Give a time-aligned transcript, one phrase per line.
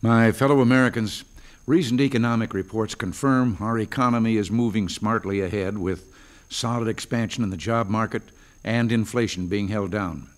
[0.00, 1.24] My fellow Americans,
[1.66, 6.14] recent economic reports confirm our economy is moving smartly ahead with
[6.48, 8.22] solid expansion in the job market
[8.62, 10.28] and inflation being held down.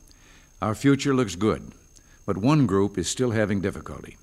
[0.62, 1.72] Our future looks good,
[2.24, 4.16] but one group is still having difficulty.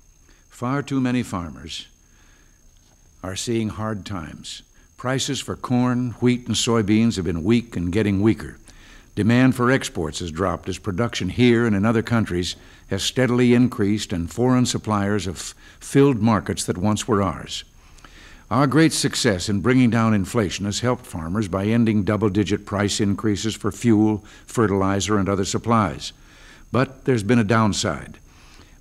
[0.48, 1.86] Far too many farmers
[3.22, 4.62] are seeing hard times.
[4.96, 8.58] Prices for corn, wheat, and soybeans have been weak and getting weaker.
[9.18, 12.54] Demand for exports has dropped as production here and in other countries
[12.86, 17.64] has steadily increased and foreign suppliers have filled markets that once were ours.
[18.48, 23.00] Our great success in bringing down inflation has helped farmers by ending double digit price
[23.00, 26.12] increases for fuel, fertilizer, and other supplies.
[26.70, 28.20] But there's been a downside.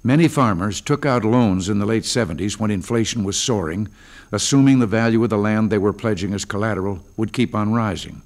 [0.03, 3.87] Many farmers took out loans in the late 70s when inflation was soaring,
[4.31, 8.21] assuming the value of the land they were pledging as collateral would keep on rising.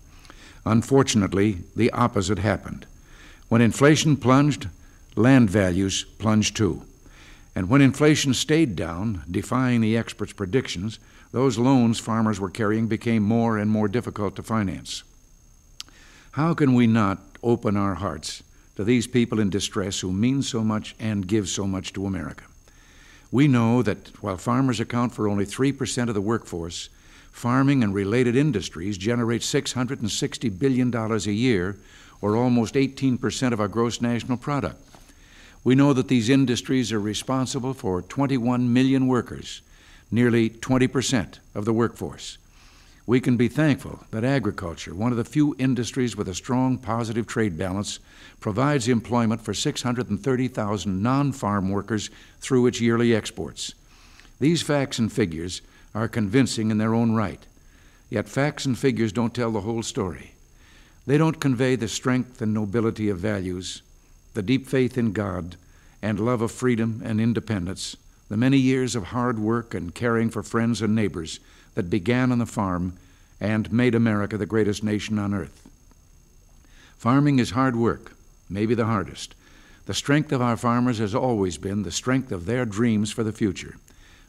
[0.65, 2.85] Unfortunately, the opposite happened.
[3.49, 4.67] When inflation plunged,
[5.16, 6.83] land values plunged too.
[7.55, 10.99] And when inflation stayed down, defying the experts' predictions,
[11.31, 15.03] those loans farmers were carrying became more and more difficult to finance.
[16.33, 18.43] How can we not open our hearts
[18.75, 22.45] to these people in distress who mean so much and give so much to America?
[23.31, 26.89] We know that while farmers account for only 3% of the workforce,
[27.31, 31.77] farming and related industries generate $660 billion a year,
[32.21, 34.79] or almost 18% of our gross national product.
[35.63, 39.61] We know that these industries are responsible for 21 million workers,
[40.09, 42.37] nearly 20% of the workforce.
[43.05, 47.27] We can be thankful that agriculture, one of the few industries with a strong positive
[47.27, 47.99] trade balance,
[48.39, 52.09] provides employment for 630,000 non farm workers
[52.39, 53.73] through its yearly exports.
[54.39, 55.61] These facts and figures
[55.94, 57.45] are convincing in their own right.
[58.09, 60.33] Yet facts and figures don't tell the whole story.
[61.06, 63.81] They don't convey the strength and nobility of values,
[64.33, 65.56] the deep faith in God,
[66.02, 67.95] and love of freedom and independence,
[68.30, 71.39] the many years of hard work and caring for friends and neighbors
[71.76, 72.98] that began on the farm
[73.39, 75.67] and made America the greatest nation on earth.
[76.98, 78.14] Farming is hard work,
[78.49, 79.33] maybe the hardest.
[79.86, 83.33] The strength of our farmers has always been the strength of their dreams for the
[83.33, 83.76] future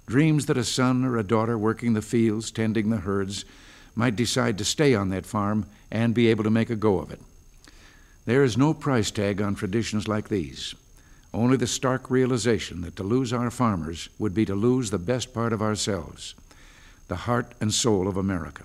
[0.07, 3.45] dreams that a son or a daughter working the fields, tending the herds,
[3.95, 7.11] might decide to stay on that farm and be able to make a go of
[7.11, 7.21] it.
[8.25, 10.75] There is no price tag on traditions like these,
[11.35, 15.35] only the stark realization that to lose our farmers would be to lose the best
[15.35, 16.35] part of ourselves,
[17.09, 18.65] the heart and soul of America.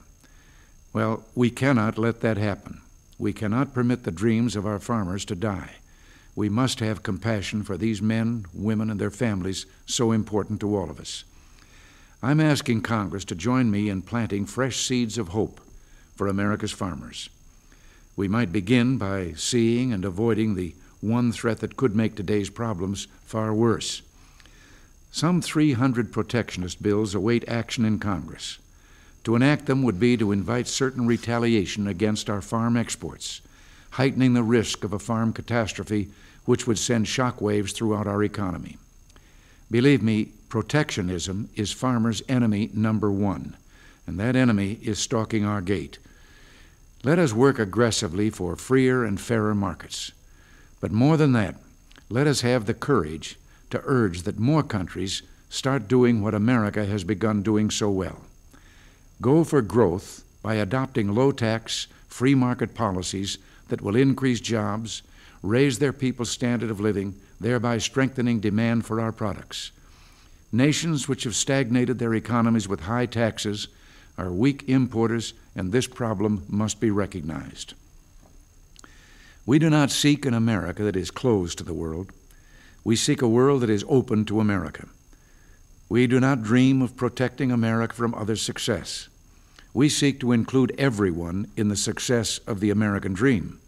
[0.93, 2.81] Well, we cannot let that happen.
[3.19, 5.75] We cannot permit the dreams of our farmers to die.
[6.37, 10.91] We must have compassion for these men, women, and their families so important to all
[10.91, 11.23] of us.
[12.21, 15.59] I'm asking Congress to join me in planting fresh seeds of hope
[16.15, 17.31] for America's farmers.
[18.15, 23.07] We might begin by seeing and avoiding the one threat that could make today's problems
[23.25, 24.03] far worse.
[25.11, 28.59] Some 300 protectionist bills await action in Congress.
[29.23, 33.41] To enact them would be to invite certain retaliation against our farm exports,
[33.91, 36.09] heightening the risk of a farm catastrophe
[36.45, 38.77] which would send shock waves throughout our economy.
[39.69, 43.57] Believe me, protectionism is farmers' enemy number one,
[44.05, 45.99] and that enemy is stalking our gate.
[47.03, 50.11] Let us work aggressively for freer and fairer markets.
[50.79, 51.55] But more than that,
[52.09, 53.37] let us have the courage
[53.69, 58.21] to urge that more countries start doing what America has begun doing so well.
[59.21, 63.37] Go for growth by adopting low tax, free market policies
[63.69, 65.01] that will increase jobs,
[65.41, 69.71] raise their people's standard of living, thereby strengthening demand for our products.
[70.51, 73.67] Nations which have stagnated their economies with high taxes
[74.17, 77.73] are weak importers, and this problem must be recognized.
[79.45, 82.11] We do not seek an America that is closed to the world.
[82.83, 84.87] We seek a world that is open to America.
[85.89, 89.07] We do not dream of protecting America from other success.
[89.73, 93.59] We seek to include everyone in the success of the American dream.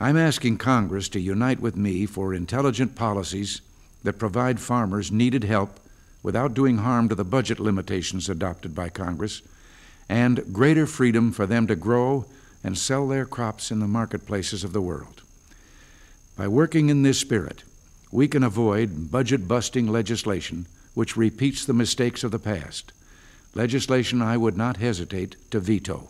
[0.00, 3.60] I'm asking Congress to unite with me for intelligent policies
[4.04, 5.80] that provide farmers needed help
[6.22, 9.42] without doing harm to the budget limitations adopted by Congress,
[10.08, 12.26] and greater freedom for them to grow
[12.62, 15.22] and sell their crops in the marketplaces of the world.
[16.36, 17.64] By working in this spirit,
[18.12, 22.92] we can avoid budget busting legislation which repeats the mistakes of the past,
[23.54, 26.08] legislation I would not hesitate to veto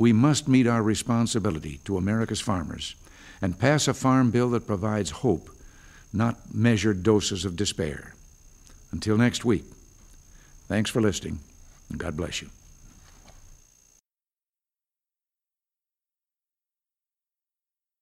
[0.00, 2.94] we must meet our responsibility to America's farmers
[3.42, 5.50] and pass a farm bill that provides hope,
[6.10, 8.14] not measured doses of despair.
[8.92, 9.64] Until next week,
[10.68, 11.38] thanks for listening,
[11.90, 12.48] and God bless you.